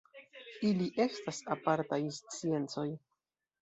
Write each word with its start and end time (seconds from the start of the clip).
Ili 0.69 0.87
estas 1.05 1.43
apartaj 1.59 2.03
sciencoj. 2.19 2.91